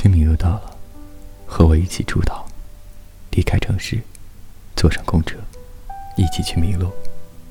[0.00, 0.76] 清明又到了，
[1.44, 2.46] 和我一起出逃，
[3.32, 4.00] 离开城市，
[4.76, 5.36] 坐上公车，
[6.16, 6.92] 一起去迷路，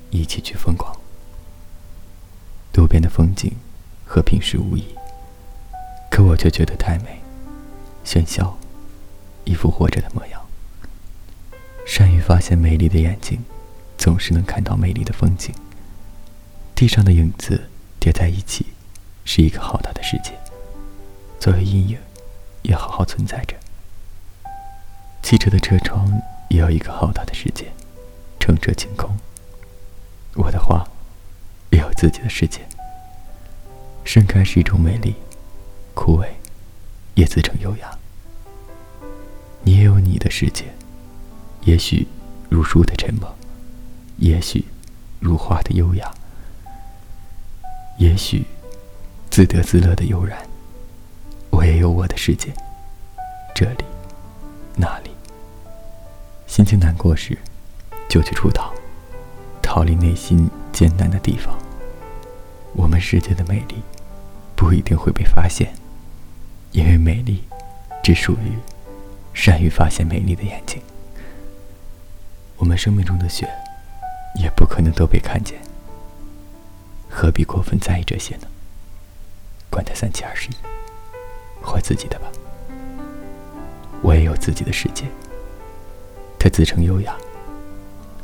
[0.08, 0.98] 一起去疯狂。
[2.72, 3.52] 路边的风景
[4.06, 4.82] 和平时无异，
[6.10, 7.20] 可我却觉得太美，
[8.02, 8.56] 喧嚣，
[9.44, 10.40] 一副活着的模样。
[11.86, 13.44] 善于发现美丽的眼睛，
[13.98, 15.54] 总是能看到美丽的风景。
[16.74, 17.68] 地上的影子
[18.00, 18.68] 叠在一起，
[19.26, 20.32] 是一个好大的世界。
[21.38, 21.98] 作为阴影，
[22.62, 23.56] 也好好存在着。
[25.22, 26.10] 汽车的车窗
[26.48, 27.72] 也有一个浩大的世界，
[28.40, 29.16] 澄澈晴空。
[30.34, 30.86] 我的花
[31.70, 32.60] 也有自己的世界。
[34.04, 35.14] 盛开是一种美丽，
[35.92, 36.26] 枯萎
[37.14, 37.98] 也自成优雅。
[39.62, 40.64] 你也有你的世界，
[41.62, 42.08] 也许
[42.48, 43.36] 如书的沉默，
[44.16, 44.64] 也许
[45.20, 46.10] 如花的优雅。
[47.98, 48.46] 也许，
[49.28, 50.47] 自得自乐的悠然。
[51.78, 52.52] 有我的世界，
[53.54, 53.84] 这里，
[54.76, 55.10] 那里。
[56.46, 57.38] 心情难过时，
[58.08, 58.72] 就去出逃，
[59.62, 61.56] 逃离内心艰难的地方。
[62.74, 63.82] 我们世界的美丽，
[64.56, 65.74] 不一定会被发现，
[66.72, 67.44] 因为美丽，
[68.02, 68.58] 只属于
[69.34, 70.80] 善于发现美丽的眼睛。
[72.56, 73.48] 我们生命中的雪，
[74.40, 75.60] 也不可能都被看见。
[77.08, 78.46] 何必过分在意这些呢？
[79.70, 80.54] 管他三七二十一，
[81.80, 82.26] 自己的吧。
[84.02, 85.04] 我也有自己的世界，
[86.38, 87.16] 他自称优雅，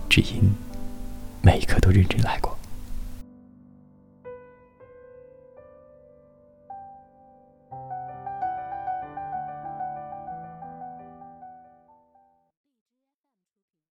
[0.09, 0.55] 只因
[1.43, 2.57] 每一刻都认真来过。